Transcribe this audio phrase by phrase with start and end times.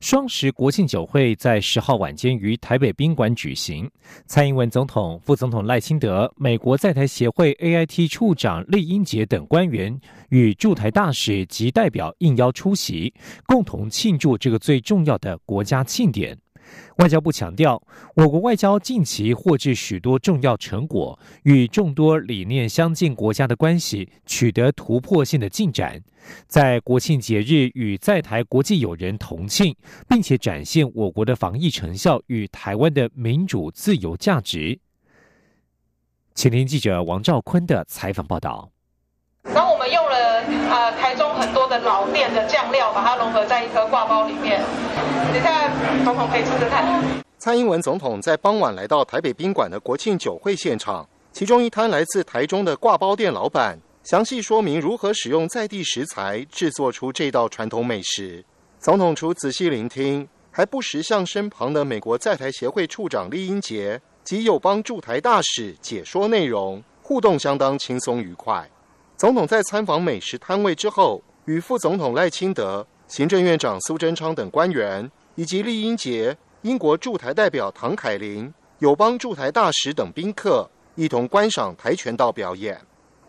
[0.00, 3.88] 双十国庆酒会在十号晚间于台北宾馆举行，
[4.26, 9.98] 蔡英文总统、副总统赖清德、美国在台协会 AIT 处长厉英杰等官员
[10.30, 13.12] 与驻台大使及代表应邀出席，
[13.46, 16.36] 共同庆祝这个最重要的国家庆典。
[16.96, 17.82] 外交部强调，
[18.14, 26.02] 我国外交近期获致许多重要成果，与众多理念相近国家的关系取得突破性的进展。
[26.46, 29.74] 在国庆节日与在台国际友人同庆，
[30.08, 34.78] 并且展现我国的防疫成效与台湾的民主自由价值。
[36.34, 38.70] 请听记者王兆坤的采访报道。
[39.42, 40.16] 然后我们用了
[40.70, 44.62] 呃台中很多的老店的酱料，把它融合在一颗挂包里面。
[45.32, 45.68] 等一下，
[46.04, 47.02] 总统可以试试看。
[47.36, 58.44] 蔡英文总统在傍晚来到台北宾馆的国庆酒会现场，其中一摊来自台中的挂包店老板，详细说明如何使用在地食材制作出这道传统美食。
[58.78, 68.70] 总统除仔细聆听，还不时向身旁的美国在台协会处长厉英杰及友邦驻台大使解说内容，互动相当轻松愉快。
[69.16, 82.80] 总统在参访美食摊位之后，与副总统赖清德、行政院长苏贞昌等官员，以及厉英杰、英国驻台代表唐凯琳、友邦驻台大使等宾客一同观赏跆拳道表演。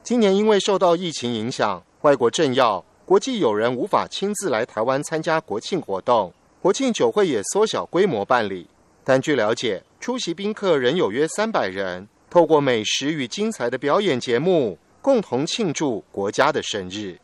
[0.03, 8.67] 今年因为受到疫情影响，外国政要、国际友人无法亲自来台湾参加国庆活动，国庆酒会也缩小规模办理。
[9.03, 14.77] 但据了解，出席宾客仍有约三百人，透过美食与精彩的表演节目。
[15.01, 17.19] 共同庆祝国家的生日。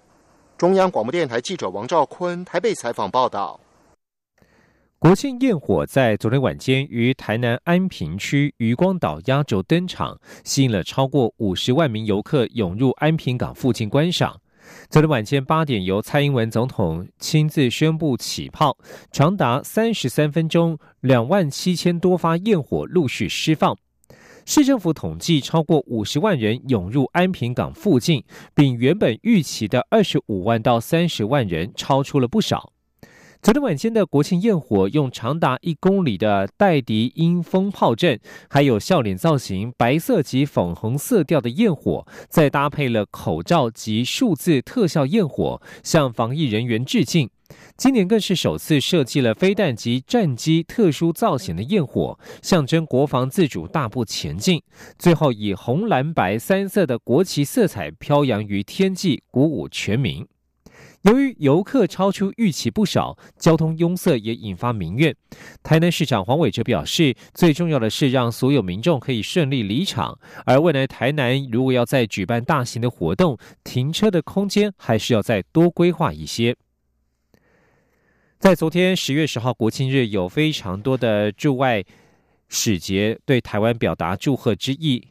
[0.60, 3.58] 中央广播电台记者王兆坤台北采访报道。
[5.00, 14.38] 国庆焰火在昨天晚间于台南安平区渔光岛压轴登场，吸引了超过五十万名游客涌入安平港附近观赏。
[14.90, 18.78] 昨天晚间八点，由蔡英文总统亲自宣布起炮，
[19.14, 23.78] 长达三十三分钟，两万七千多发焰火陆续释放。
[24.46, 28.24] 市政府统计，超过五十万人涌入安平港附近，
[28.56, 32.74] 比原本预期的二十五万到三十万人超出了不少。
[33.42, 38.20] 昨天晚间的国庆焰火，用长达一公里的带笛音风炮阵，
[38.50, 47.30] 还有笑脸造型、白色及粉红色调的焰火，再搭配了口罩及数字特效焰火，向防疫人员致敬。
[47.78, 54.62] 今年更是首次设计了飞弹及战机特殊造型的焰火，象征国防自主大步前进。
[54.98, 60.28] 最后以红蓝白三色的国旗色彩飘扬于天际，鼓舞全民。
[61.04, 65.16] 由于游客超出预期不少，交通拥塞也引发民怨。
[65.64, 70.20] 台南市长黄伟哲表示，最重要的是让所有民众可以顺利离场。
[70.46, 76.58] 而未来台南如果要再举办大型的活动，停车的空间还是要再多规划一些。
[78.40, 81.84] 在昨天十月十号国庆日，有非常多的驻外
[82.48, 85.10] 使节对台湾表达祝贺之意。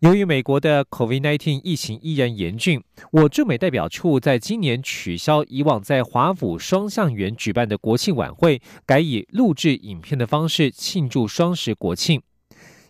[0.00, 12.20] 由于美国的 COVID-19 疫情依然严峻，我驻美代表处在今年取消以往在华府双向园举办的国庆晚会，改以录制影片的方式庆祝双十国庆。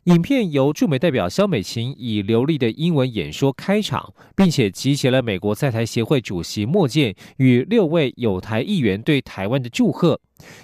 [0.05, 10.19] 影片由驻美代表肖美琴以流利的英文演说开场，并且集结了美国在台协会主席莫健与六位有台议员对台湾的祝贺。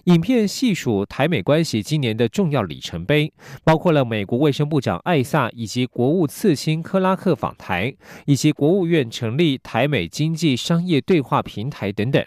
[0.05, 3.31] 影片细数台美关系今年的重要里程碑，
[3.65, 7.94] 包括了美国卫生部长艾萨以及国务次卿克拉克访台，
[8.25, 12.25] 以及国务院成立台美经济商业对话平台等等。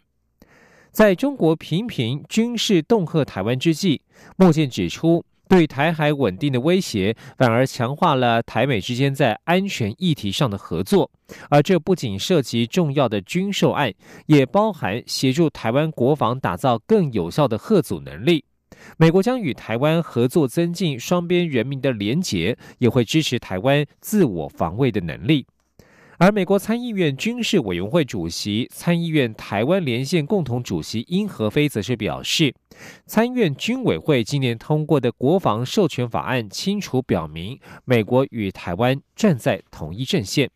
[0.91, 4.01] 在中国频频军事恫吓台湾之际，
[4.35, 5.26] 莫健指出。
[5.47, 11.09] 对台海稳定的威胁，反而强化了台美之间在安全议题上的合作。
[11.49, 13.94] 而这不仅涉及重要的军售案，
[14.28, 18.44] 也包含协助台湾国防打造更有效的核阻能力。
[18.97, 25.46] 美国将与台湾合作，增进双边人民的连结，也会支持台湾自我防卫的能力。
[26.20, 32.53] 而美国参议院军事委员会主席、参议院台湾连线共同主席殷和飞则是表示，
[33.06, 40.50] 参院军委会今年通过的国防授权法案，清楚表明美国与台湾站在同一阵线。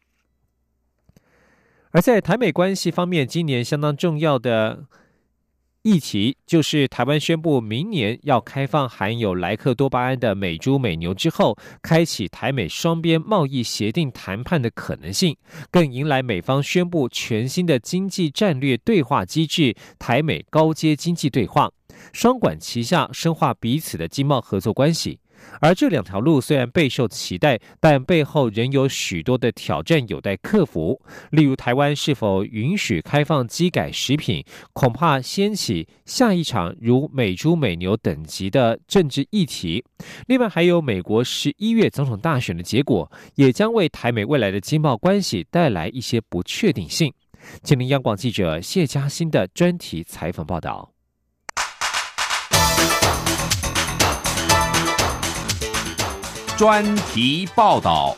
[1.91, 4.85] 而在台美关系方面，今年相当重要的
[5.83, 15.35] 议题就是台湾宣布明年要开放含有莱克多巴胺的美猪美牛之后，开启台美双边贸易协定谈判的可能性，
[15.71, 21.71] 更迎来美方宣布全新的经济战略对话机制——台美高阶经济对话，
[22.13, 25.20] 双管齐下，深化彼此的经贸合作关系。
[25.59, 31.01] 而这两条路虽然备受期待，但背后仍有许多的挑战有待克服。
[31.31, 34.43] 例如，台湾是否允许开放机改食品，
[34.73, 39.83] 恐怕掀起下一场如美猪美牛等级的政治议题。
[40.27, 47.13] 另外，还有美国十一月总统大选的结果，也将为台美未来的经贸关系带来一些不确定性。
[47.63, 50.91] 请听央广记者谢嘉欣的专题采访报道。
[56.61, 58.15] 专题报道。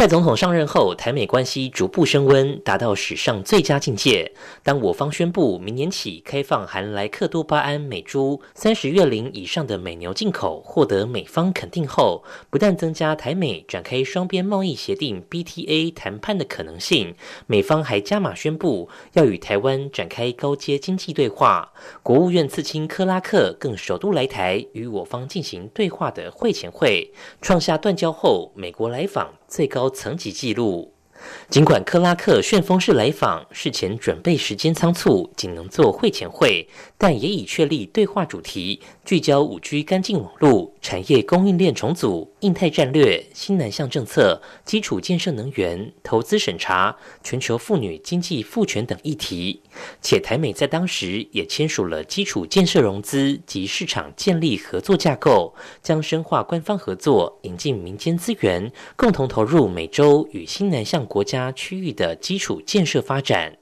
[0.00, 4.32] 在总统上任后，台美关系逐步升温，达到史上最佳境界。
[4.62, 17.14] 当我方宣布明年起开放含莱克多巴胺美猪三十月龄以上的美牛进口，获得美方肯定后，不但增加台美展开双边贸易协定 BTA 谈判的可能性，
[17.46, 21.74] 美方还加码宣布要与台湾展开高阶经济对话。
[22.02, 27.12] 国务院次卿克拉克更首度来台与我方进行对话的会前会，
[27.42, 29.34] 创下断交后美国来访。
[29.50, 30.94] 最高层级记录。
[31.50, 49.60] 尽管克拉克旋风式来访，事前准备时间仓促，仅能做会前会，但也已确立对话主题，聚焦五 G 干净网络、产业供应链重组、印太战略、新南向政策、基础建设能源、投资审查、全球妇女经济赋权等议题。
[50.00, 55.52] 且台美在当时也签署了基础建设融资及市场建立合作架构，
[55.82, 61.00] 将深化官方合作，引进民间资源，共同投入美洲与新南向。
[61.06, 63.56] 国家区域的基础建设发展，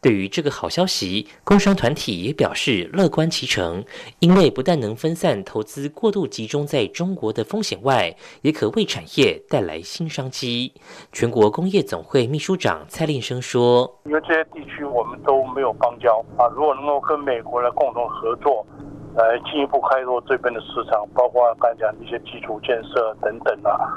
[0.00, 3.82] 对于这个好消息，工商团体也表示乐观其成，
[4.18, 10.74] 因为不但能分散投资过度集中在中国的风险外，也可为产业带来新商机。
[11.12, 18.66] 全国工业总会秘书长蔡令生说：“因为这些地区我们都没有邦交啊，如果能够跟美国来共同合作，
[19.16, 23.88] 来进一步开拓这边的市场，包括刚才讲的一些基础建设等等啊。”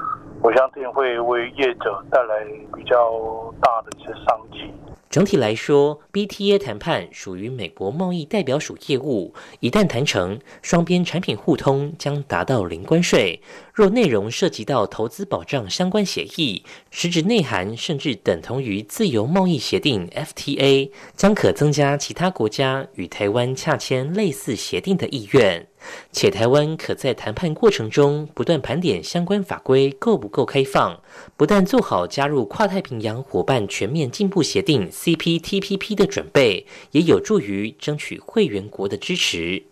[0.42, 2.46] 我相信会为业者带来
[2.76, 4.72] 比较大的一些商机。
[5.10, 13.42] 整体来说，BTA 谈判属于美国贸易代表署业务，一旦谈成，双边产品互通将达到零关税。
[13.74, 25.68] 若内容涉及到投资保障相关协议，实质内涵甚至等同于自由贸易协定 FTA，将可增加其他国家与台湾洽签类似协定的意愿。
[26.12, 31.00] 且台湾可在谈判过程中不断盘点相关法规够不够开放，
[31.36, 39.64] 不但做好加入跨太平洋伙伴全面进步协定 （CPTPP） 的准备，也有助于争取会员国的支持。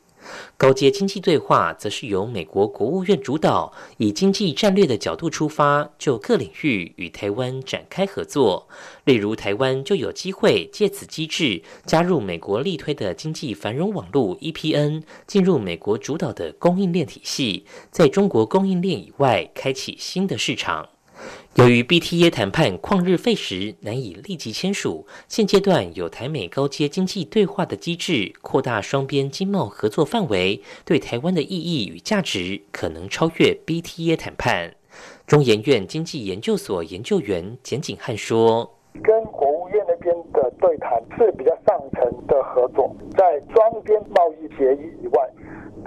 [0.57, 8.67] 高阶经济对话则是由美国国务院主导，以经济战略的角度出发，就各领域与台湾展开合作。
[9.03, 20.89] 例如，台湾就有机会借此机制加入美国力推的经济繁荣网络 （EPN），进入美国主导的供应链体系，在中国供应链以外开启新的市场。
[21.55, 34.73] 由于 BTA 谈判旷日费时，难以立即签署，现阶段有台美高阶经济对话的机制，扩大双边经贸合作范围，对台湾的意义与价值可能超越 BTA 谈判。
[35.25, 38.69] 中研院经济研究所研究员简景汉说
[39.01, 45.29] ：“跟国务院那边的对谈是比较上层的合作，在双边贸易协议以外，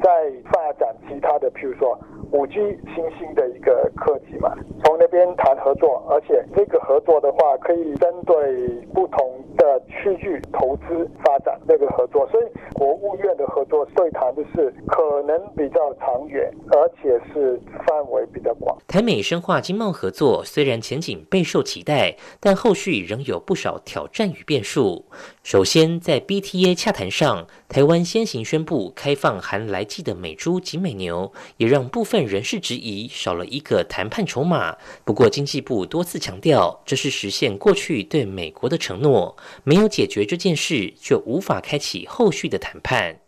[0.02, 1.94] 在发展其他的，譬如说。”
[2.30, 2.54] 五 G
[2.94, 4.54] 新兴的一个科技嘛，
[4.84, 18.76] 从那边谈合作，而且这个合作的话，可以针对不同的区域投资发展这个合作，所以国务院的合作对谈的是可能比较长远，而且是范围比较广。
[18.86, 25.06] 台美深化经贸合作虽然前景备受期待，但后续仍有不少挑战与变数。
[25.50, 32.26] 首先，在 BTA 洽谈上，台湾先行宣布开放含来记的美猪及美牛，也让部分。
[32.26, 34.76] 人士质疑少了一个谈判筹码。
[35.06, 39.34] 不过，经济部多次强调，这是实现过去对美国的承诺。
[39.64, 43.18] 没有解决这件事，就无法开启后续的谈判。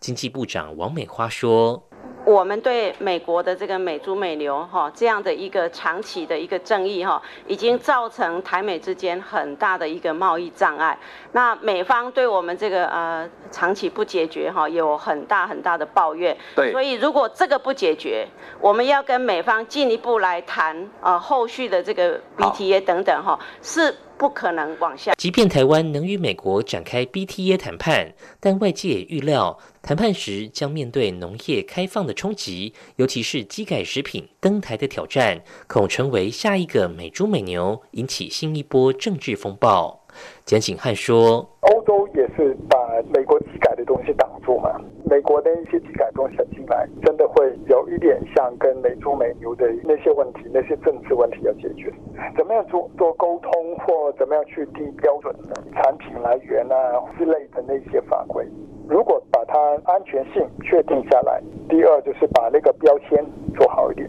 [0.00, 1.87] 经济部长王美花说。
[2.28, 10.98] 我们对美国的这个美猪美牛哈这样的一个长期的一个争议哈，已经造成台美之间很大的一个贸易障碍。
[11.32, 16.36] 那美方对我们这个呃长期不解决哈，有很大很大的抱怨。
[16.54, 16.70] 对。
[16.70, 18.28] 所以如果这个不解决，
[18.60, 25.14] 我们要跟美方进一步来谈呃后续的这个 BTA 等等哈，是不可能往下。
[25.14, 39.98] 即便台湾能与美国展开 BTA 谈判，但外界也预料谈判时将面对农业开放的冲击，尤其是机改食品登台的挑战，恐成为下一个美猪美牛，引起新一波政治风暴。
[40.44, 42.76] 简景汉说：“欧洲也是把
[43.14, 44.78] 美国机改的东西挡住嘛。
[45.08, 51.90] 美国的一些机改东西进来，真的会有一点像跟美猪美牛的那些问题、那些政治问题要解决。
[52.36, 55.54] 怎么样做做沟通，或怎么样去定标准的？
[55.72, 56.76] 产品来源啊
[57.16, 58.44] 之类的那些法规，
[58.86, 59.17] 如果
[59.48, 63.24] 它安全性确定下来，第二就是把那个标签
[63.56, 64.08] 做好一点，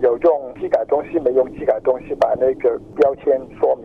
[0.00, 3.84] 有用机改东西没用机改东西，把那个标签说明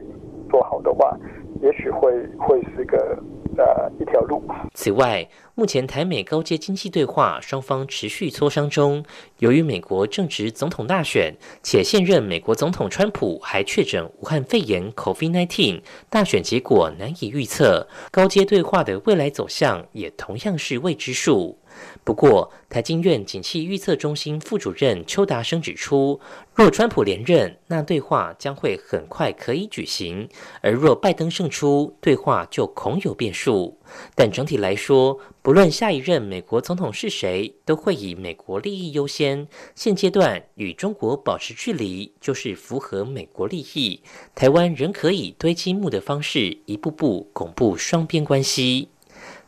[0.49, 1.17] 做好的话。”
[1.61, 3.15] 也许会会是个
[3.55, 4.43] 的一条路。
[4.73, 9.03] 此外，目前台美高阶经济对话双方持续磋商中。
[9.39, 21.57] 由于美国正值总统大选，且现任美国总统川普还确诊武汉肺炎 （COVID-19），大选结果难以预测，高阶对话的未来走向也同样是未知数。
[22.03, 26.19] 不过，台经院景气预测中心副主任邱达生指出，
[26.55, 30.27] 若川普连任，那对话将会很快可以举行；
[30.61, 33.77] 而若拜登胜出，对话就恐有变数。
[34.15, 39.47] 但整体来说，不论下一任美国总统是谁，都会以美国利益优先。
[39.75, 44.01] 现阶段与中国保持距离，就是符合美国利益。
[44.33, 48.90] 台湾仍可以堆积木的方式，一步步巩固双边关系。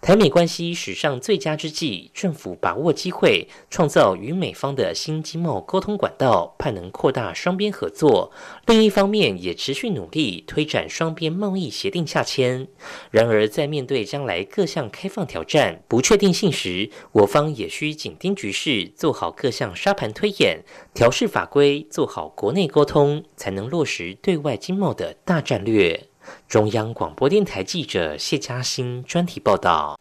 [0.04, 8.30] 台美关系史上最佳之际，政府把握机会，创造与美方的新经贸沟通管道，盼能扩大双边合作。
[8.66, 12.68] 另一方面，也持续努力推展双边贸易协定下签。
[13.12, 26.08] 然而，在面对将来各项开放挑战、不确定性时，我方也需紧盯局势，做好各项沙盘推演，调试法规，做好国内沟通，才能落实对外经贸的大战略。
[26.48, 29.96] 中央广播电台记者谢嘉欣专题报道。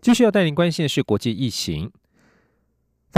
[0.00, 1.90] 继续要带您关心的是国际疫情。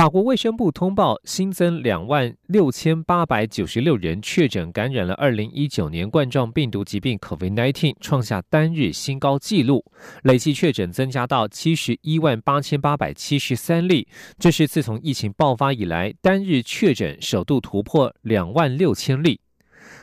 [0.01, 9.85] 法国卫生部通报新增两万六千八百九十六人确诊感染了二零一九年冠状病毒疾病 （COVID-19），创下单日新高纪录，
[10.23, 14.09] 累计确诊增加到七十一万八千八百七十三例。
[14.39, 19.39] 这是自从疫情爆发以来单日确诊首度突破两万六千例。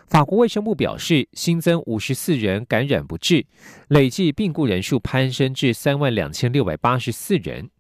[0.06, 3.48] 法国卫生部表示，新增五十四人感染不治，
[3.88, 7.72] 累计病故人数攀升至三万两千六百八十四人。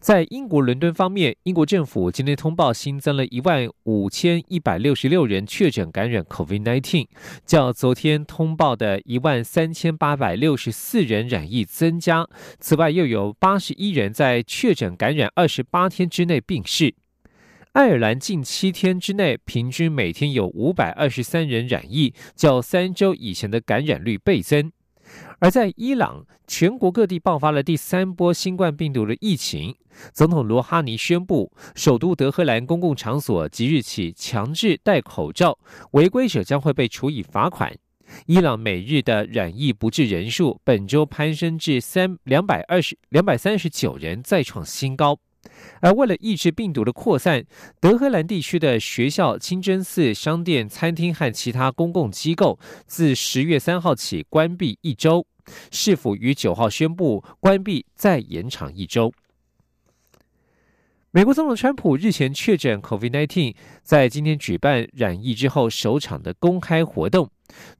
[0.00, 7.06] 在英国伦敦方面，英国政府今天通报新增了一万五千一百六十六人确诊感染 COVID-19，
[7.46, 12.26] 较昨天通报的一万三千八百六十四人染疫增加。
[12.58, 16.94] 此外，又有八十一人在确诊感染二十八天之内病逝。
[17.72, 24.72] 爱尔兰近七天之内平均每天有五百二十三人染疫，较三周以前的感染率倍增。
[25.42, 29.74] 而在伊朗，全国各地爆发了第三波新冠病毒的疫情。
[30.12, 35.58] 总统罗哈尼宣布，首都德黑兰公共场所即日起强制戴口罩，
[35.90, 37.76] 违规者将会被处以罚款。
[38.26, 45.18] 伊朗每日的染疫不治人数本周攀升至三两百二十两百三十九人，再创新高。
[45.80, 47.44] 而为了抑制病毒的扩散，
[47.80, 55.26] 德黑兰地区的学校、清真寺、商店、餐厅和其他公共机构自十月三号起关闭一周。
[55.72, 59.12] 市府于九号宣布关闭，再延长一周。
[61.10, 67.28] 美国总统川普日前确诊 COVID-19，在今天举办染疫之后首场的公开活动。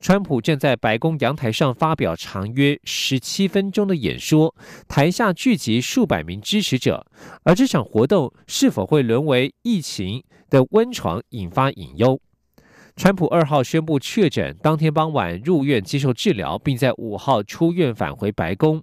[0.00, 4.54] 川普正在白宫阳台上发表长约十七分钟的演说，
[4.88, 7.06] 台下聚集数百名支持者。
[7.44, 12.20] 而这场活动是否会沦为疫情的温床，引发隐忧。
[12.94, 18.82] 川普二号宣布确诊，当天傍晚入院接受治疗，并在五号出院返回白宫。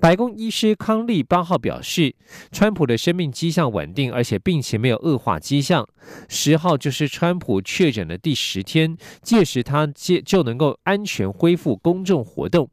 [0.00, 2.14] 白宫医师康利八号表示，
[2.50, 5.86] 川普的生命迹象稳定，而且病情没有恶化迹象。
[6.28, 12.68] 十号就是川普确诊的第十天，届时他接就能够安全恢复公众活动。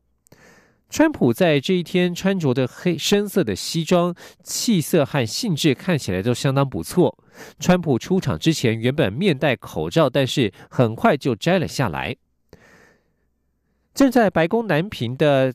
[0.90, 7.16] 川普在这一天穿着的黑深色的西装，气色和兴致看起来都相当不错。
[7.60, 12.16] 川普出场之前原本面戴口罩，但是很快就摘了下来。
[13.94, 15.54] 正在白宫南屏的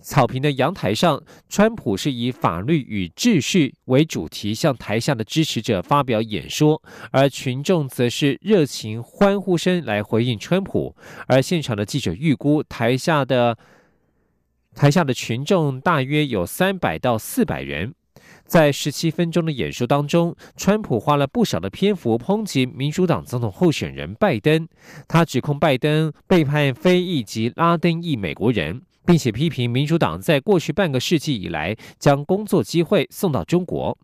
[0.00, 10.96] 草坪的阳台上，川普是以法律与秩序为主题向台下的支持者发表演说，而群众则是热情欢呼声来回应川普。
[11.28, 13.56] 而现场的记者预估，台下的。
[14.74, 17.94] 台下的群众大约有三百到四百人。
[18.44, 24.68] 在十七分钟的演说当中，川普花了不少的篇幅抨击民主党总统候选人拜登。
[25.08, 33.96] 他指控拜登背叛非裔及拉丁裔美国人，并且批评民主党在过去半个世纪以来将工作机会送到中国。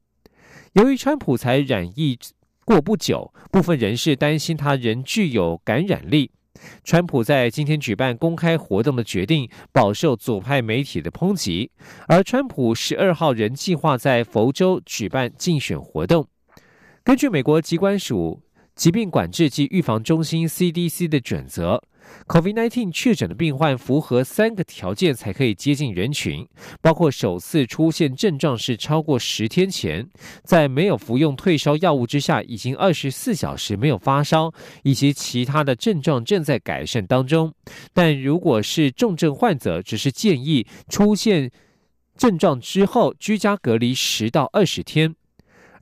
[0.73, 2.19] 由于川普才染疫
[2.65, 6.31] 过不久，部分人士担心他仍具有感染力。
[6.83, 11.71] 川普在今天举办公开活动的决定饱受左派媒体的抨击，
[12.09, 16.27] 而川普十二号仍计划在佛州举办竞选活动。
[17.05, 18.43] 根据美国疾管署
[18.75, 21.83] 疾病管制及预防中心 （CDC） 的准则。
[22.27, 26.47] COVID-19 确诊的病患符合三个条件才可以接近人群，
[26.81, 30.09] 包括首次出现症状是超过十天前，
[30.45, 34.53] 在没有服用退烧药物之下已经二十四小时没有发烧，
[34.83, 37.53] 以及其他的症状正在改善当中。
[37.93, 41.51] 但如果是重症患者，只是建议出现
[42.17, 45.17] 症状之后居家隔离十到二十天。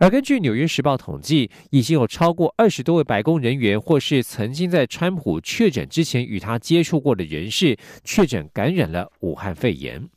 [0.01, 10.09] 而根据《纽约时报》统计，已经有超过二十多位白宫人员，或是曾经在川普确诊之前与他接触过的人士，确诊感染了武汉肺炎。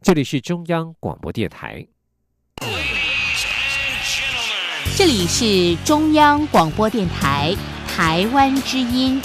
[0.00, 1.86] 这里是中央广播电台。
[4.96, 7.54] 这里是中央广播电台
[7.86, 9.20] 台湾之音。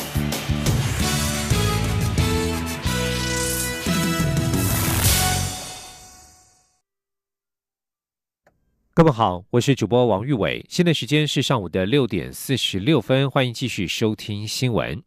[9.00, 15.02] 各位好，我是主播王玉伟，现在时间是上午的六点四十六分，欢迎继续收听新闻，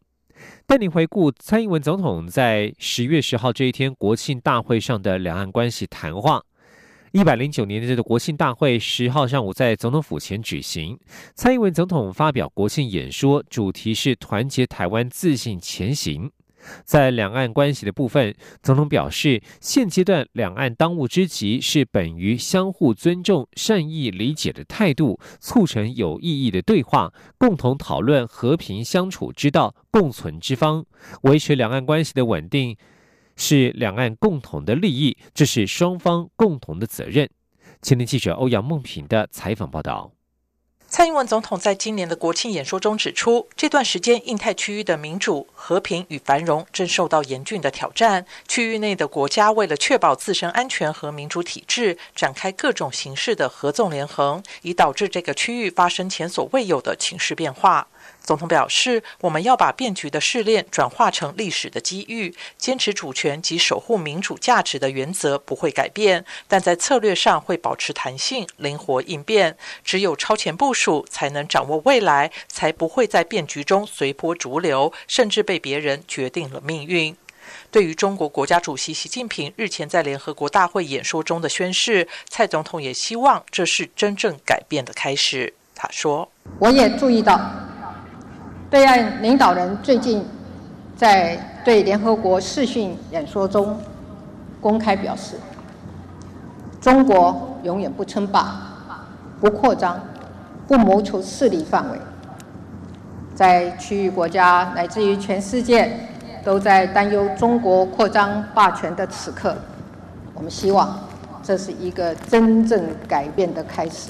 [0.65, 6.41] 带您回顾蔡英文总统在十月十号这一天国庆大会上的两岸关系谈话。
[7.11, 10.97] 一百零九年的这个国庆大会十号上午在总统府前举行，
[11.35, 16.31] 蔡英文总统发表国庆演说，主题是团结台湾，自信前行。
[16.83, 30.85] 在两岸关系的部分，总统表示，现阶段两岸当务之急是本于相互尊重、善意理解的态度，促成有意义的对话，共同讨论和平相处之道、共存之方，
[31.23, 32.77] 维持两岸关系的稳定，
[33.35, 37.29] 是两岸共同的利益，这是双方共同的责任。
[37.81, 40.13] 前天记者欧阳梦平的采访报道。
[40.95, 48.23] 蔡英文总统在今年的国庆演说中指出，这段时间印太区域的民主、和平与繁荣正受到严峻的挑战。
[48.47, 57.87] 区域内的国家为了确保自身安全和民主体制，展开各种形式的合纵连横，以导致这个区域发生前所未有的情势变化。
[58.23, 69.57] 总统表示，我们要把变局的试炼转化成历史的机遇，坚持主权及守护民主价值的原则不会改变，但在策略上会保持弹性，灵活应变。
[69.83, 77.15] 只有超前部署，才能掌握未来，才不会在变局中随波逐流，甚至被别人决定了命运。
[77.69, 85.53] 对于中国国家主席习近平日前在联合国大会演说中的宣誓，蔡总统也希望这是真正改变的开始。
[85.75, 87.41] 他说：“我也注意到。”
[88.73, 90.25] 对岸领导人最近
[90.95, 93.79] 在对联合国视讯演说中
[94.59, 95.35] 公开表示，
[96.81, 98.63] 中国永远不称霸、
[99.39, 99.99] 不扩张、
[100.67, 101.99] 不谋求势力范围。
[103.35, 105.95] 在区域国家乃至于全世界
[106.43, 109.55] 都在担忧中国扩张霸权的此刻，
[110.33, 110.99] 我们希望
[111.43, 114.09] 这是一个真正改变的开始。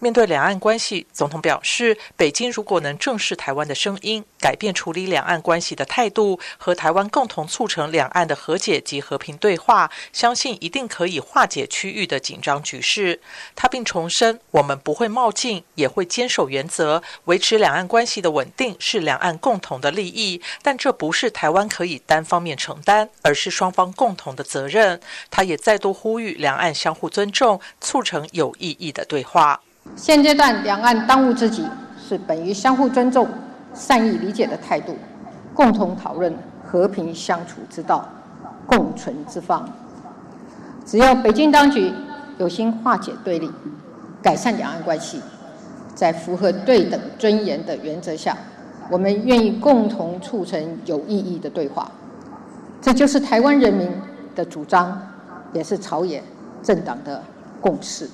[0.00, 13.20] 面对两岸关系，总统表示，北京如果能正视台湾的声音，改变处理两岸关系的态度，和台湾共同促成两岸的和解及和平对话，相信一定可以化解区域的紧张局势。
[13.54, 24.98] 他并重申，我们不会冒进，也会坚守原则，维持两岸关系的稳定是两岸共同的利益，但这不是台湾可以单方面承担，而是双方共同的责任。
[25.30, 29.60] 他也再度呼吁两岸相互尊重，促成有意义的对话。
[29.96, 31.64] 现阶段，两岸当务之急
[31.98, 33.28] 是本于相互尊重、
[33.74, 34.96] 善意理解的态度，
[35.54, 38.08] 共同讨论和平相处之道、
[38.66, 39.68] 共存之方。
[40.86, 41.92] 只要北京当局
[42.38, 43.50] 有心化解对立、
[44.22, 45.20] 改善两岸关系，
[45.94, 48.36] 在符合对等尊严的原则下，
[48.90, 51.90] 我们愿意共同促成有意义的对话。
[52.80, 53.88] 这就是台湾人民
[54.34, 55.00] 的主张，
[55.52, 56.22] 也是朝野
[56.62, 57.22] 政党的
[57.60, 58.08] 共识。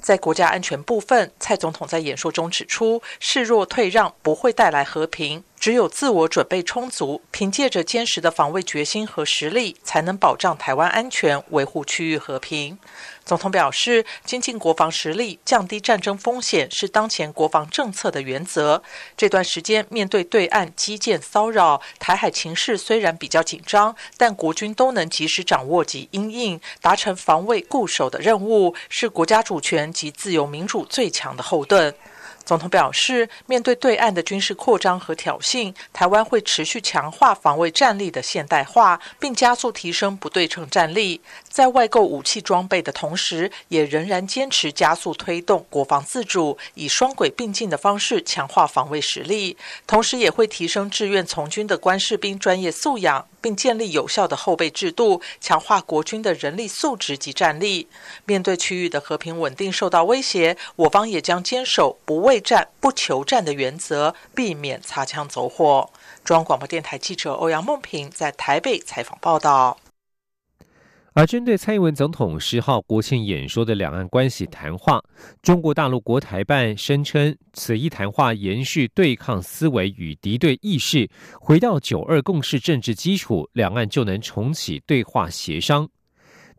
[0.00, 5.44] 在国家安全部分，蔡总统在演说中指出，示弱退让不会带来和平。
[5.58, 12.76] 只有自我准备充足，凭借着坚实的防卫决心和实力，才能保障台湾安全，维护区域和平。
[13.24, 18.82] 总统表示，精进国防实力、降低战争风险是当前国防政策的原则。
[19.16, 31.94] 这段时间，面对对岸基建骚扰，台海情势虽然比较紧张，但国军都能及时掌握及应应，达成防卫固守的任务，是国家主权及自由民主最强的后盾。
[32.44, 41.20] 总统表示，面对对岸的军事扩张和挑衅，台湾会持续强化防卫战力的现代化，并加速提升不对称战力。
[41.48, 49.56] 在外购武器装备的同时，也仍然坚持加速推动国防自主，以双轨并进的方式强化防卫实力。
[49.86, 53.26] 同时，也会提升志愿从军的官士兵专业素养。
[53.42, 57.88] 并建立有效的后备制度，强化国军的人力素质及战力。
[58.24, 65.90] 面对区域的和平稳定受到威胁，我方也将坚守不畏战、不求战的原则，避免擦枪走火。
[66.24, 69.78] 中央广播电台记者欧阳梦平在台北采访报道。
[71.14, 74.98] 而针对蔡英文总统十号国庆演说的两岸关系谈话，
[75.42, 85.86] 中国大陆国台办声称，此一谈话延续对抗思维与敌对意识，回到九二共识政治基础，两岸就能重启对话协商。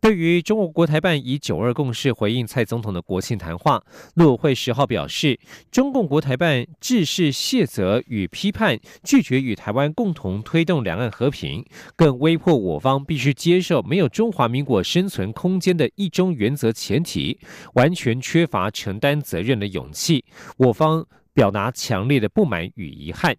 [0.04, 3.82] 对于中国国台办以“九二共识”回应蔡总统的国庆谈话，
[4.16, 5.40] 陆委会十号表示，
[5.70, 11.64] 中共国台办致是谢责与批判，拒绝与台湾共同推动两岸和平，
[11.96, 17.40] 更威迫我方必须接受没有中华民国生存空间的一中原则前提，
[17.72, 20.22] 完全缺乏承担责任的勇气。
[20.58, 23.34] 我方表达强烈的不满与遗憾。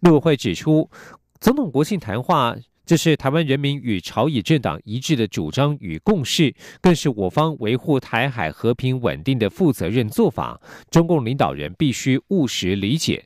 [0.00, 0.90] 陆委会指出，
[1.38, 2.56] 总统国庆谈话。
[2.86, 10.60] 这是台湾人民与朝野政党一致的主张与共识，更是我方维护台海和平稳定的负责任做法。
[10.88, 13.24] 中共领导人必须务实理解。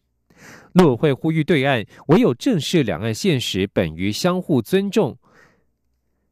[0.72, 5.18] 陆委会呼吁对岸，唯有正视两岸现实，本于相互尊重、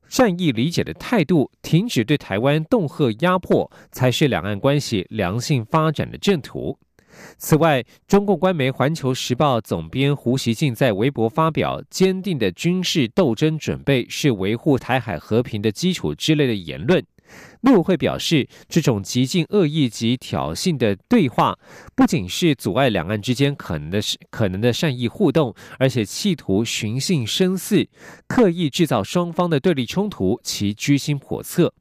[0.09, 6.79] 善意理解的态度，停止对台湾恫吓压迫，才是两岸关系良性发展的正途。
[7.37, 17.05] 此外，中共官媒《环球时报》总编胡锡进在微博发表“坚定的军事斗争准备是维护台海和平的基础”之类的言论。
[17.61, 21.59] 陆委会表示，这种极尽恶意及挑衅的对话，
[21.95, 24.01] 不仅是阻碍两岸之间可能的
[24.31, 27.89] 可能的善意互动，而且企图寻衅生事，
[28.27, 31.75] 刻意制造双方的对立冲突，其居心叵测。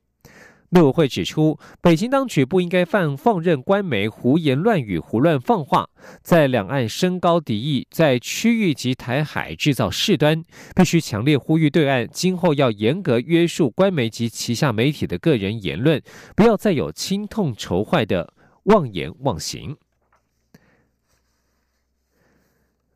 [0.72, 5.88] 陆委会指出，北京当局不应该放放任官媒胡言乱语、胡乱放话，
[6.22, 10.44] 在两岸升高敌意，在区域及台海制造事端，
[10.76, 16.02] 必须强烈呼吁对岸今后要严格约束官媒及旗下媒体的个人言论，
[16.36, 19.78] 不要再有轻痛仇坏的妄言妄行。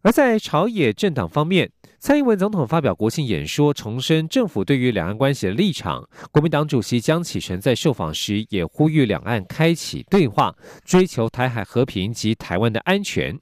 [0.04, 6.10] 而在朝野政党方面，蔡英文总统发表国庆演说，重申政府对于两岸关系的立场。
[6.32, 13.40] 国民党主席江启臣在受访时也呼吁两岸开启对话，追求台海和平及台湾的安全。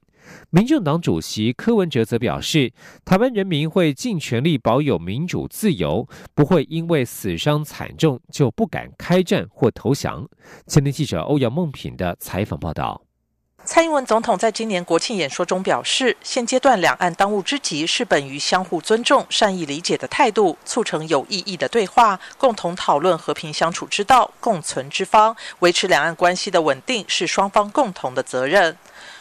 [0.49, 2.73] 民政党主席柯文哲则表示，
[3.05, 10.27] 台湾人民会尽全力保有民主自由，不会因为死伤惨重就不敢开战或投降。
[10.67, 13.08] 前天记者欧阳梦品的采访报道。
[13.71, 28.75] 蔡英文总统在今年国庆演说中表示，现阶段两岸当务之急是本于相互尊重、善意理解的态度，促成有意义的对话，共同讨论和平相处之道、共存之方，维持两岸关系的稳定是双方共同的责任。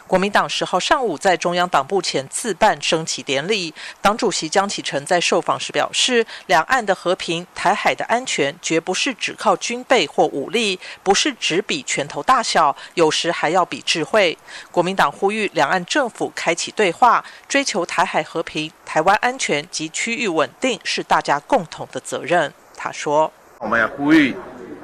[0.08, 14.36] 国民党十号上午在中央党部前自办升旗典礼，党主席江启臣在受访时表示，两岸的和平、台海的安全，绝不是只靠军备或武力，不是只比拳头大小，有时还要比智慧。
[14.70, 22.50] 国民党呼吁两岸政府开启对话，追求台海和平、台湾安全及区域稳定，是大家共同的责任。
[22.74, 24.34] 他说：“我们要呼吁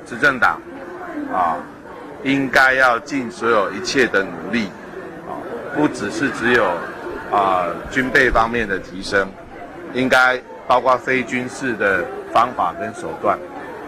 [0.06, 0.60] 执政党
[1.32, 1.56] 啊，
[2.22, 4.68] 应该要尽所有一切的努力。”
[5.74, 6.64] 不只是只有
[7.30, 9.28] 啊军备方面的提升，
[9.92, 13.38] 应该包括非军事的方法跟手段，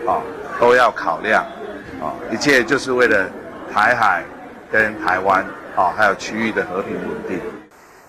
[0.07, 0.21] 啊
[0.61, 1.45] 都要考量，
[2.01, 3.29] 啊一切就是为了
[3.73, 4.25] 台海
[4.71, 5.45] 跟台湾
[5.77, 7.41] 啊还有区域的和平稳定。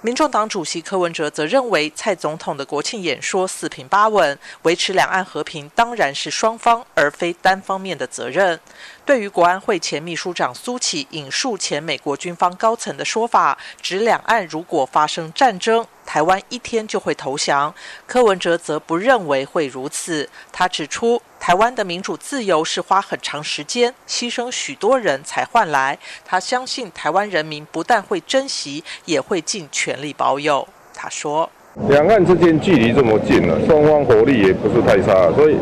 [0.08, 8.58] 民众党主席柯文哲则认为，蔡总统的国庆演说四平八稳，维持两岸和平当然是双方而非单方面的责任。
[9.04, 17.76] 对于国安会前秘书长苏启引述前美国军方高层的说法，指两岸如果发生战争，台湾一天就会投降。
[18.06, 20.30] 柯文哲则不认为会如此。
[20.54, 25.98] 他指出，台湾的民主自由是花很长时间、牺牲许多人才换来。
[26.26, 30.68] 他相信台湾人民不但会珍惜，也会尽全力保佑。
[30.94, 31.50] 他说
[31.88, 35.56] ：“两岸之间距离这么近了，双方火力也不是太差，所以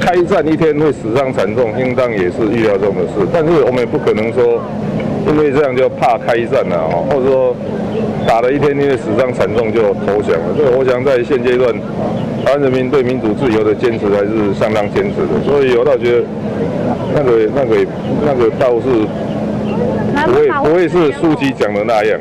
[0.00, 3.26] 开战一天会死伤惨重，应当也是预料中的事。
[3.32, 4.62] 但是我们也不可能说，
[5.26, 7.56] 因为这样就怕开战了啊，或者说
[8.26, 10.54] 打了一天，因为死伤惨重就投降了。
[10.56, 11.72] 所以我想在现阶段，
[12.44, 15.42] 台湾人民对民主自由的坚持还是相当坚持的。
[15.44, 16.26] 所以我倒觉得，
[17.14, 17.86] 那个、那个、
[18.24, 19.06] 那个倒是
[20.26, 22.20] 不会不会是书记讲的那样。”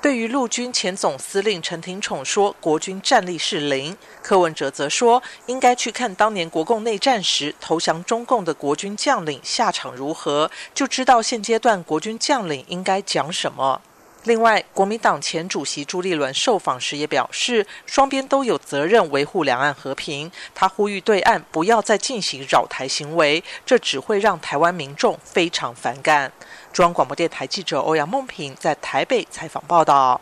[0.00, 13.80] 对于陆军前总司令陈廷宠说国军战力是零，柯文哲则说应该去看当年国共内战时投降中共的国军将领下场如何，就知道现阶段国军将领应该讲什么。
[14.24, 20.32] 另外，国民党前主席朱立伦受访时也表示，双边都有责任维护两岸和平。
[20.54, 26.32] 他呼吁对岸不要再进行扰台行为，这只会让台湾民众非常反感。
[26.72, 30.18] 中央广播电台记者欧阳梦平在台北采访报道。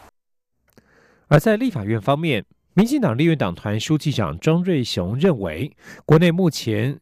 [1.29, 6.99] 而在立法院方面，民进党立院党团书记长庄瑞雄认为，国内目前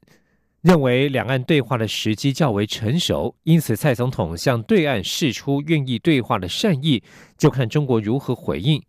[0.62, 7.02] 认为两岸对话的时机较为成熟，因此蔡总统向对岸示出愿意对话的善意，
[7.38, 8.82] 就看中国如何回应。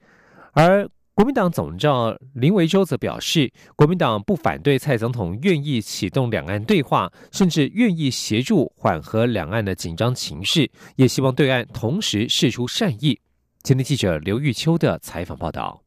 [0.51, 13.19] 而国民党总召林维洲则表示，国民党不反对蔡总统愿意启动两岸对话，甚至愿意协助缓和两岸的紧张情势，也希望对岸同时示出善意。
[13.63, 15.80] 今天记者刘玉秋的采访报道。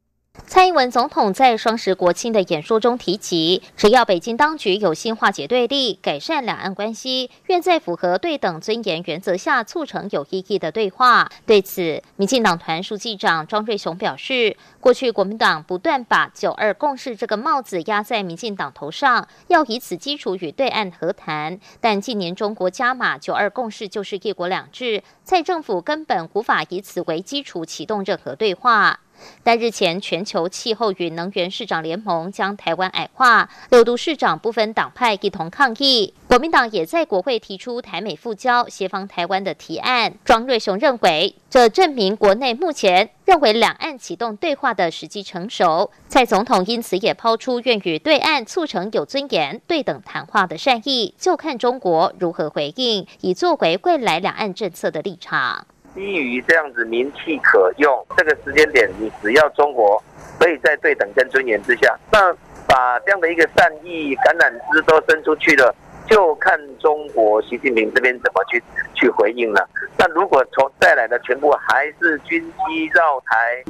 [0.46, 11.28] 蔡英文总统在双十国庆的演说中提及，只要北京当局有心化解对立、改善两岸关系，愿在符合对等尊严原则下促成有意义的对话。
[11.44, 21.58] 对此，民进党团书记长庄瑞雄表示，过去国民党不断把“九二共识”这个帽子压在民进党头上，要以此基础与对岸和谈。
[21.80, 29.00] 但近年中国加码“九二共识”就是一国两制，蔡政府根本无法以此为基础启动任何对话。
[29.42, 36.14] 但日前，全球气候与能源市长联盟将台湾矮化，六都市长不分党派一同抗议。
[36.26, 40.14] 国民党也在国会提出台美复交、协防台湾的提案。
[40.24, 45.90] 庄瑞雄认为，这证明国内目前认为两岸启动对话的时机成熟。
[46.08, 55.66] 蔡总统因此也抛出愿与对岸促成有尊严、对等谈话的善意，就看中国如何回应，以作为未来两岸政策的立场。
[55.94, 60.02] 基于这样子名气可用，这个时间点，你只要中国
[60.38, 62.34] 可以在对等跟尊严之下，那
[62.66, 65.74] 把这样的一个善意橄榄枝都伸出去了，
[66.06, 68.62] 就看中国习近平这边怎么去
[68.94, 69.68] 去回应了。
[69.96, 73.62] 那如果从再来的全部还是军机绕台，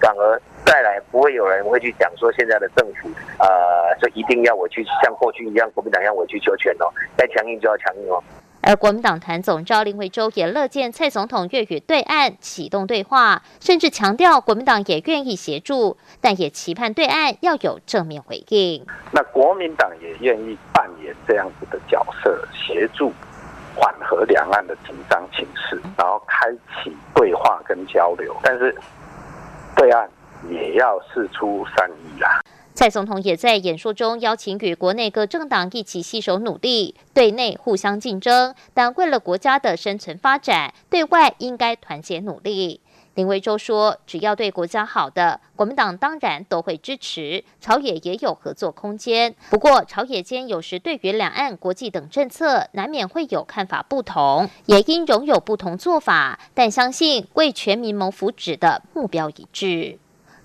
[0.00, 8.22] 反而再来不会有人会去讲说现在的政府，呃，就一定要我去像过去一样，国民党要我去求全哦，该强硬就要强硬哦。
[8.62, 18.86] 而国民党团总召林维洲也乐见蔡总统粤语对岸启动对话，甚至强调国民党也愿意协助，但也期盼对岸要有正面回应。
[19.10, 23.12] 那国民党也愿意扮演这样子的角色，协助
[23.74, 26.48] 缓和两岸的紧张情势，然后开
[26.84, 28.32] 启对话跟交流。
[28.44, 28.72] 但是
[29.74, 30.08] 对岸
[30.48, 32.40] 也要示出善意啦。
[32.74, 42.80] 蔡总统也在演说中邀请与国内各政党一起携手努力，对内互相竞争，但为了国家的生存发展，对外应该团结努力。
[43.14, 47.44] 林维洲说：“只要对国家好的，国民党当然都会支持。
[47.60, 59.98] 朝野也有合作空间，不过朝野间有时对于两岸、国际等政策，难免会有看法不同，也应拥有不同做法，但相信为全民谋福祉的目标一致。”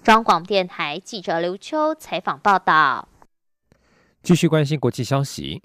[0.07, 3.09] 中广电台记者刘秋采访报道。
[4.23, 5.61] 继续关心国际消息，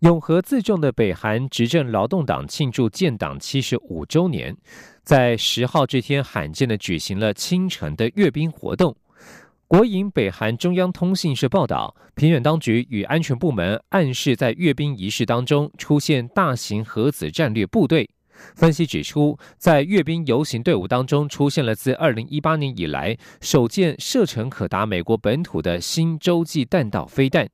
[0.00, 4.56] 永和自重的北韩执政劳动党庆祝建党七十五周年，
[5.04, 8.96] 在十号这天罕见的举行了清晨的阅兵活动。
[9.68, 18.10] 国营北韩中央通信社报道，平远当局与安全部门暗示，在阅兵仪式当中出现大型核子战略部队。
[18.54, 27.48] 分析指出，在阅兵游行队伍当中出现了自2018年以来首件射程可达美国本土的新洲际弹道飞弹。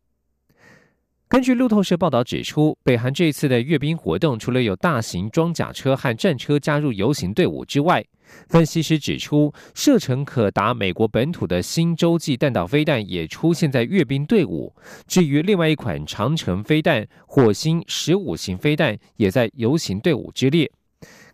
[1.26, 8.04] 根据路透社报道指出，北韩这一次的阅兵活动，除了有大型装甲车和战车加入游行队伍之外，
[8.48, 14.72] 分析师指出，射程可达美国本土的新洲际弹道飞弹也出现在阅兵队伍。
[15.08, 20.70] 至于另外一款长城飞弹——火星十五型飞弹，也在游行队伍之列。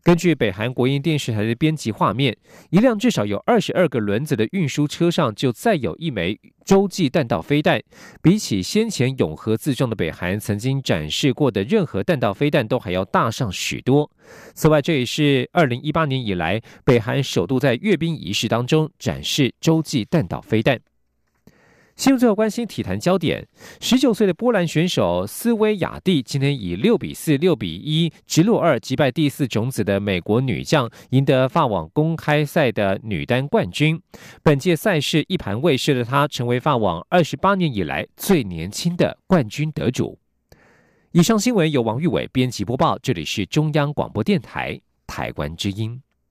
[0.02, 2.34] 根据北韩国营电视台的编辑画面，
[2.70, 7.80] 一辆至少有二十二个轮子的运输车上就载有一枚洲际弹道飞弹。
[8.22, 14.10] 比起先前永和自重的北韩曾经展示过的任何弹道飞弹，都还要大上许多。
[14.54, 20.80] 此外，这也是二零一八年以来北韩首度在阅兵仪式当中展示洲际弹道飞弹。
[22.00, 23.46] 新闻最后关心体坛焦点：
[23.78, 34.00] 十九岁的波兰选手斯威亚蒂今天以六比四、六比一直落二击败第四种子的美国女将，赢得法网公开赛的女单冠军。
[34.42, 40.18] 本届赛事一盘未失的她，成为法网二十八年以来最年轻的冠军得主。
[41.12, 46.00] 以上新闻由王玉伟编辑播报，这里是中央广播电台台湾之音。